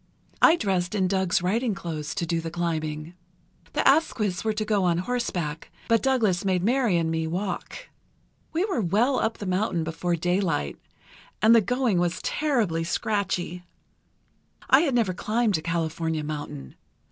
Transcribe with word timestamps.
I 0.41 0.55
dressed 0.55 0.95
in 0.95 1.07
Doug's 1.07 1.43
riding 1.43 1.75
clothes 1.75 2.15
to 2.15 2.25
do 2.25 2.41
the 2.41 2.49
climbing. 2.49 3.13
The 3.73 3.87
Asquiths 3.87 4.43
were 4.43 4.51
to 4.51 4.65
go 4.65 4.83
on 4.83 4.97
horseback, 4.97 5.69
but 5.87 6.01
Douglas 6.01 6.43
made 6.43 6.63
Mary 6.63 6.97
and 6.97 7.11
me 7.11 7.27
walk. 7.27 7.87
"We 8.51 8.65
were 8.65 8.81
well 8.81 9.19
up 9.19 9.37
the 9.37 9.45
mountain 9.45 9.83
before 9.83 10.15
daylight, 10.15 10.79
and 11.39 11.53
the 11.53 11.61
going 11.61 11.99
was 11.99 12.19
terribly 12.23 12.83
scratchy. 12.83 13.63
I 14.71 14.81
had 14.81 14.95
never 14.95 15.13
climbed 15.13 15.59
a 15.59 15.61
California 15.61 16.23
mountain. 16.23 16.73